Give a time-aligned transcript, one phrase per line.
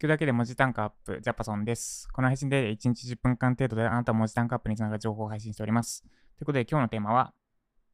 [0.00, 2.08] 聞くだけで文字単価アップ、ジャパソンです。
[2.10, 6.00] この配信で1日10分間程度であなた文字単価アップにつながる情報を配信しております。
[6.00, 6.10] とい
[6.44, 7.34] うことで今日のテーマは、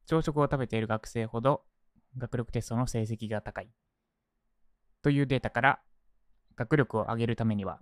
[0.06, 1.64] 朝食を食べている学生ほど
[2.16, 3.68] 学力テストの成績が高い
[5.02, 5.80] というデータから
[6.54, 7.80] 学力を上げるためには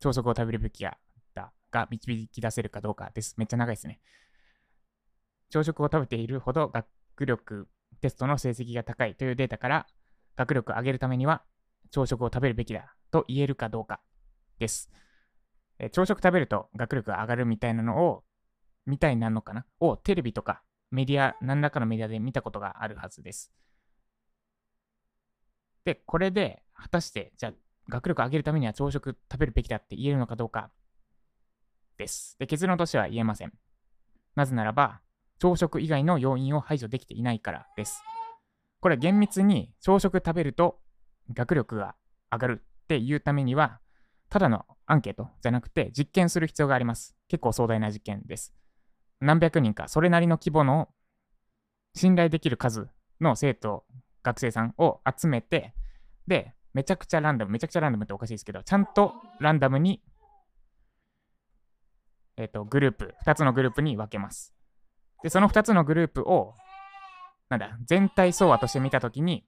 [0.00, 0.96] 朝食を食べるべきや
[1.34, 3.34] だが導き出せるかどうかです。
[3.36, 4.00] めっちゃ長いですね。
[5.50, 6.86] 朝食を食べているほど学
[7.26, 7.68] 力
[8.00, 9.86] テストの成績が高いというデータから
[10.34, 11.42] 学力を上げるためには
[11.90, 14.00] 朝食を食べるべきだと言えるかどうか
[14.58, 14.90] です。
[15.78, 18.24] え朝食食べると学力が上がるみたいなのを、
[18.86, 19.66] みたいなのかな？
[19.80, 23.52] をテレビとかメディア、何らかのメディアで見たことがあるはずです。
[25.84, 27.52] で、これで果たして、じゃあ
[27.88, 30.70] 学力上げるためには朝食食べるべきだって言えるのかどうか
[31.96, 32.36] です。
[32.38, 33.52] で、結論としては言えません。
[34.34, 35.00] なぜならば、
[35.38, 38.02] 朝食以外の要因を排除できていないからです。
[38.80, 40.80] これ厳密に朝食食べると
[41.32, 41.94] 学力が
[42.30, 43.80] 上がるっていうためには、
[44.30, 47.14] ただのアンケートじゃなくて実験する必要があります。
[47.28, 48.54] 結構壮大な実験です。
[49.20, 50.88] 何百人か、それなりの規模の
[51.94, 52.88] 信頼できる数
[53.20, 53.84] の生徒、
[54.22, 55.74] 学生さんを集めて、
[56.26, 60.02] で、めちゃくちゃランダム、めちゃくちゃランダムっておかしいですけど、ちゃんとランダムに、
[62.38, 64.54] えっ、ー、と、グループ、2つのグループに分けます。
[65.22, 66.54] で、その2つのグループを、
[67.50, 69.44] なんだ、全体総和として見たときに、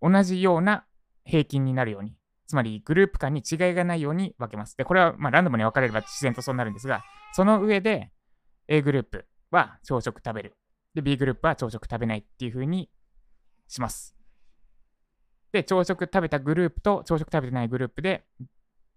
[0.00, 0.86] 同じような
[1.24, 4.76] 平均になるように、つまりグループ間に違いがないように分けます。
[4.76, 7.02] で、これはまランダムに分かれれば自然とそうなるんですが、
[7.32, 8.10] その上で
[8.68, 10.56] A グループは朝食食べる。
[10.94, 12.88] で、B グループは朝食食べないっていう風に
[13.68, 14.16] します。
[15.52, 18.24] で、朝食食べたグループと朝食食べてないグループで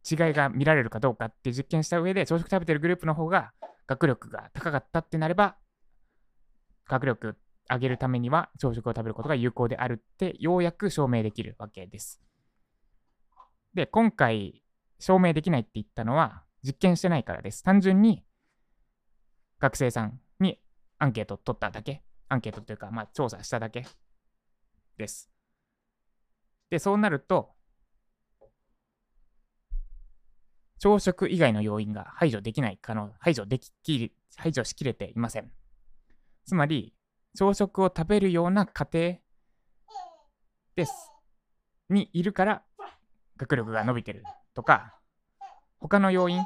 [0.10, 3.52] 違いが見られるかどうかって実験した上で、朝食食べてるグループの方が
[3.88, 5.58] 学力が高かったってなれば、
[6.88, 7.38] 学力
[7.70, 12.22] 上げるためには朝食を食べることが有効であるってようやく証明できるわけです。
[13.74, 14.64] で、今回
[15.00, 17.64] 証明できないって言ったのは実験してないからです。
[17.64, 18.24] 単純に
[19.60, 20.60] 学生さんに
[20.98, 23.86] アンケート取っただけ、アンケートというか、まあ、調査しただけ
[24.98, 25.30] です。
[26.70, 27.52] で、そうなると、
[30.80, 35.52] 朝食以外の要因が排除できない可能、排除できき、排除しきれていません。
[36.46, 36.94] つまり、
[37.36, 39.18] 朝食を食べるような家庭
[40.76, 41.12] です。
[41.90, 42.64] にいるから
[43.40, 44.24] 学力が伸びてる
[44.54, 44.94] とか、
[45.80, 46.38] 他の要因、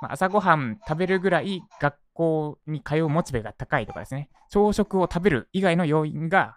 [0.00, 6.56] まあ、朝ごはん食べるぐらい学校に通うモチベが高いとかですね、朝食を食べる以外の要因が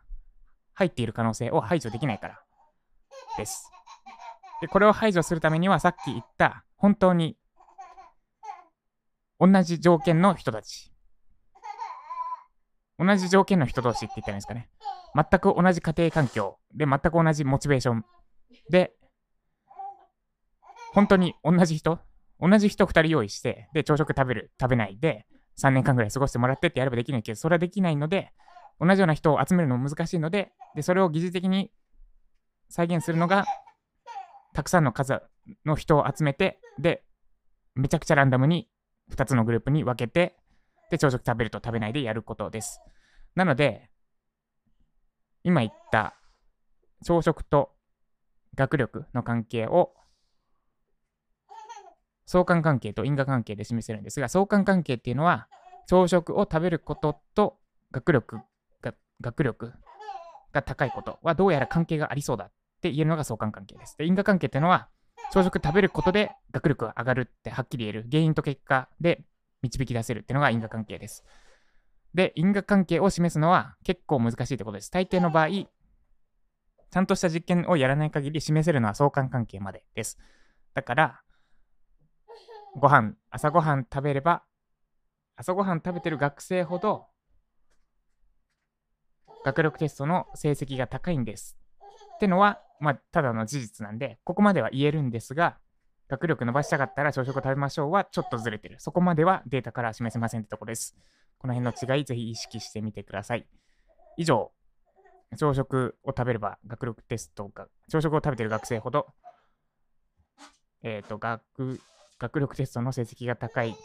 [0.73, 2.39] 入っている可能性を排除できないから
[3.37, 3.69] です。
[4.61, 7.37] で、これを排除するためにはさっき言った本当に
[9.39, 10.91] 同じ条件の人たち
[12.99, 14.69] 同じ条件の人同士って言ったらいいんですかね。
[15.15, 18.05] 全く同じ家庭環境で、全く同じモチベーション
[18.69, 18.93] で、
[20.93, 21.99] 本当に同じ人、
[22.39, 25.25] 同じ人2人用意して、で、朝食食べる、食べないで、
[25.59, 28.31] 3年間ぐらい過ごしてもらってってやればできないけど、それはできないので、
[28.79, 31.71] 同じような人を集めるのも難しいので、で、それを疑似的に
[32.69, 33.45] 再現するのが、
[34.53, 35.21] たくさんの数
[35.65, 37.03] の人を集めて、で、
[37.75, 38.69] めちゃくちゃランダムに
[39.11, 40.37] 2つのグループに分けて、
[40.89, 42.79] で、朝食食べると食べないでやることです。
[43.35, 43.89] なので、
[45.43, 46.15] 今言った
[47.05, 47.71] 朝食と
[48.59, 49.93] 学力の関係を
[52.25, 55.47] 相関関係と因果関係で示せるんですが、相関関係っていうのは、
[55.87, 57.57] 朝食を食べることと
[57.91, 58.39] 学力
[58.81, 59.73] が学力
[60.51, 63.97] が高いことはどうやら関係がありそうだって言えるのが相関関係です。
[63.97, 64.89] で、因果関係っていうのは、
[65.31, 69.23] 朝食食べることで学力が上がるってはっきり言える原因と結果で
[69.61, 71.23] 導き出せるっていうのが因果関係です。
[72.13, 74.91] で、因果関係を示すのは結構難しいってことです。
[74.91, 75.47] 大抵の場合、
[76.91, 80.17] ちゃんとした実験をやらない限り示せるのは相関関係までです。
[80.73, 81.21] だから、
[82.75, 84.43] ご飯、朝ごはん食べれば、
[85.35, 87.07] 朝ごはん食べてる学生ほど、
[89.45, 91.57] 学力テストの成績が高いんです。
[92.15, 95.57] ってのは、まあ、ただの事実なんで、ここまでは言えるんですが、
[96.09, 98.79] 学力伸ばしたかったら朝食を食べましょうはちょっとずれてる。
[98.79, 100.97] そこまではデータから示せませんってところです。
[101.37, 103.47] この辺の違い、ぜひ意識してみてください。
[104.17, 104.51] 以上、
[105.37, 109.07] 朝食を食べれば学力テストが、朝食を食べてる学生ほど、
[110.83, 111.79] えっ、ー、と、学、
[112.19, 113.75] 学力テストの成績が高い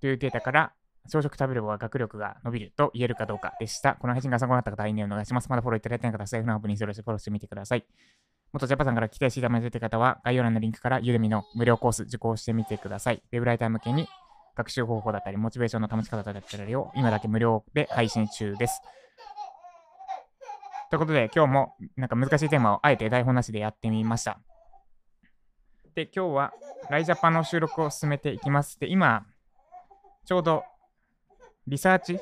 [0.00, 0.72] というデータから、
[1.08, 3.96] 朝食食べれば学力が伸びると言えるかどうかでした。
[3.96, 5.48] この配信が参考になった方は、いいねお願いします。
[5.48, 7.84] まだフォローいただいてない方は、財布のアップにそれしてフォローしてみてください。
[8.52, 13.22] 元ジャパさんから期待していただいている方は、概要欄のリンクからユーデミの無料コース受講してみてください。
[13.32, 14.06] ウェブライター向けに
[14.56, 18.82] 学習方法だったり、モチベーションの保ち方だったりを今だけ無料で配信中です。
[20.92, 24.42] ということで、今日もなんか難しいテーマをあえて台本なしでやってみました。
[25.94, 26.52] で、今日は
[26.90, 28.78] ライジャパンの収録を進めていきます。
[28.78, 29.24] で、今、
[30.26, 30.64] ちょうど
[31.66, 32.20] リサーチ、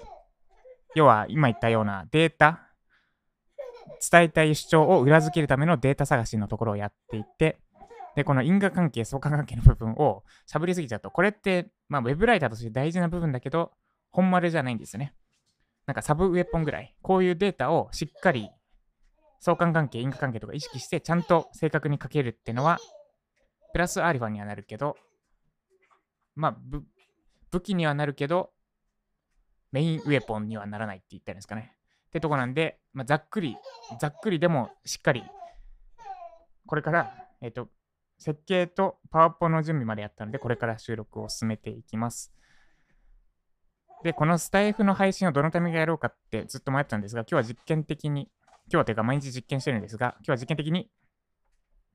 [0.94, 2.70] 要は今言ったようなデータ、
[4.08, 7.58] 伝えたい主張を裏付けるためのデータ探しのところをやっていて、
[8.14, 13.72] で、この因果関係、相関関係の部分をしゃぶりすぎちゃうと、これって、まあ、ウェブライターとして大事な部分だけど、
[14.12, 15.12] 本丸じゃないんですよね。
[15.86, 18.48] なんかサブウェポンぐらい、こういうデータをしっかり
[19.40, 22.78] 相関関係、因果関係とか意識して、ちゃんと正確に書けるってのは、
[23.72, 24.96] プラスアルファにはなるけど、
[26.36, 26.56] まあ、
[27.50, 28.52] 武器にはなるけど、
[29.72, 31.74] メインウェポンにはならないって言ったんですかね。
[32.08, 33.56] ってとこなんで、まあ、ざっくり、
[33.98, 35.24] ざっくりでもしっかり、
[36.66, 37.68] これから、えっ、と、
[38.18, 42.32] 設計とパワポの準備までやったので、これから収録を進めていきます。
[44.02, 48.30] で、このスタイフの配信をどのタイミングやろうかってずっと迷ったんですが、今日は実験的に、
[48.72, 50.88] 今日はというか毎日実験してるんですが、今日は実験的に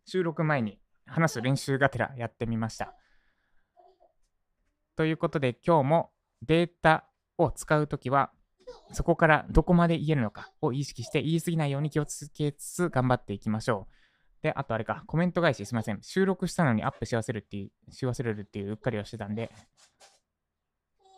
[0.06, 2.94] 収録前に話す練習がてらやってみました。
[4.98, 6.12] ということで、今日も
[6.42, 7.06] データ
[7.38, 8.31] を使うときは、
[8.92, 14.44] そこからどこまで言えるのかを意識して言い過ぎないように気をつけつつ頑張っていきましょう。
[14.44, 16.00] で、あとあれか、コメント返しすみません。
[16.01, 19.50] 収録したのにアップし忘れるっていう、し忘れるっていううっかりをしてたんで、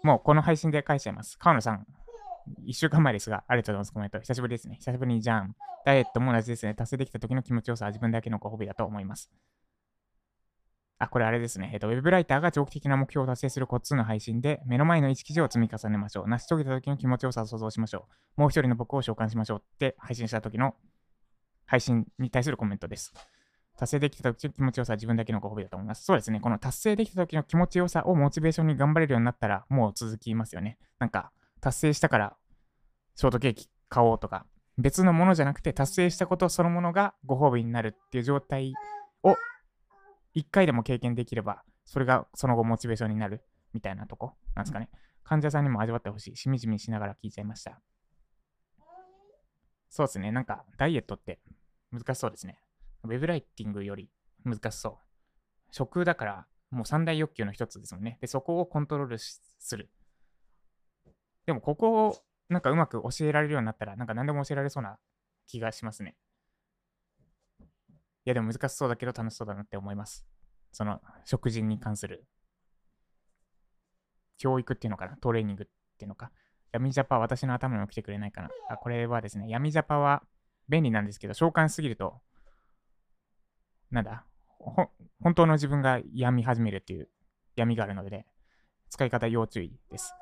[0.03, 1.37] もうこの配信で返しちゃいます。
[1.39, 1.87] 川野さん、
[2.65, 3.93] 1週間前ですが、ありがとうございます。
[3.93, 4.19] コメント。
[4.19, 4.75] 久しぶりですね。
[4.79, 5.55] 久しぶりにじゃん。
[5.85, 6.73] ダイエットも同じですね。
[6.73, 9.31] 達成できた時の気持ちよさは自分だけのご褒美だと思います。
[10.99, 11.69] あ、これあれですね。
[11.73, 16.27] えっと、ウェブライターが長期的な目標を達成するコツの配信で、目の前の1記事を積み重ねましょう。
[16.27, 18.07] 成し遂げた時の気持ちよさを想像しましょ
[18.37, 18.41] う。
[18.41, 20.75] もう一人の僕を召喚しましょうって配信した時の
[21.65, 23.13] 配信に対するコメントです。
[23.77, 26.03] 達成できた時の気持ちよさは自分だけのご褒美だと思います。
[26.03, 26.39] そうですね。
[26.39, 30.79] この達成できた時の気持ちよさをモチベーションに頑張れるようになったら、もう続きますよね。
[30.97, 32.37] なんか、達成したから、
[33.15, 34.45] ショートケーキ買おうとか、
[34.77, 38.73] 別のものじゃなくて、達成したことそのものがご褒美になるっていう状態
[39.23, 39.35] を
[40.33, 43.41] 一回でも経験できれば、それがその後モチベーションになる
[43.73, 44.89] みたいなとこなんですかね。
[45.23, 46.35] 患者さんにも味わってほしい。
[46.35, 47.81] しみじみしながら聞いちゃいました。
[49.89, 50.31] そうですね。
[50.31, 51.39] なんか、ダイエットって
[51.91, 52.59] 難しそうですね。
[53.03, 54.09] ウェブライティングより
[54.45, 54.93] 難しそう。
[55.71, 58.17] 食だから、もう三大欲求の一つですもんね。
[58.21, 59.41] で、そこをコントロールす
[59.75, 59.89] る。
[61.47, 62.17] でも、ここを
[62.49, 64.99] なんかうまく教えられるようになったら、なんか何でも教えられそうな
[65.47, 66.15] 気がしますね。
[67.59, 67.63] い
[68.25, 70.27] や、でも難しそうだけど楽しそうだなって思います。
[70.71, 72.27] その、食事に関する
[74.37, 75.17] 教育っていうのかな？
[75.17, 75.67] トレーニングっ
[75.97, 76.31] ていうのか？
[76.73, 80.21] 闇ジャパ私の頭にも来てくれないかなあ、これはですね、闇ジャパは
[80.67, 82.19] 便利なんですけど、召喚すぎると、
[83.89, 84.25] なんだ、
[84.59, 87.09] 本当の自分が病み始めるっていう
[87.55, 88.25] 闇があるので、
[88.89, 90.13] 使い方要注意です。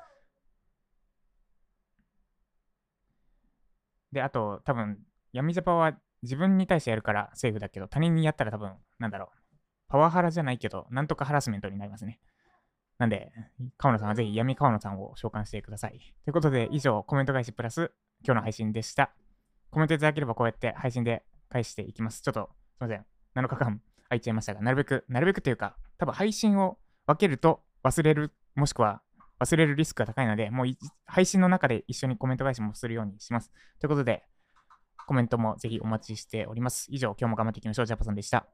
[4.15, 4.97] で、あと、多分、
[5.33, 9.57] 闇ジャパは自分に対してやるからセーフだけど、他人にやったら多分、なんだろう、
[9.89, 12.21] パワハラじゃないけど、なんとかハラスメントになりますね。
[12.97, 13.33] なんで、
[13.77, 16.00] 川野さんはぜひ闇川野さんを召喚してください。
[16.23, 17.91] ということで、以上、コメント返しプラス
[18.23, 19.12] 今日の配信でした。
[19.69, 22.21] コメントいただければこうやって配信で返していきます。
[22.21, 23.06] ちょっと、すいません。
[23.35, 29.01] 7日間空いちゃいましたが、なるべく、なるべくというか、多分配信を分けると忘れる、もしくは
[29.39, 30.67] 忘れるリスクが高いので、もう
[31.05, 33.51] 配信の中で一緒にコメント返しもするようにします。
[33.79, 34.23] ということで、
[35.07, 36.87] コメントもぜひお待ちしております。
[36.89, 37.85] 以上、今日も頑張っていきましょう。
[37.85, 38.47] ジャパさんでした。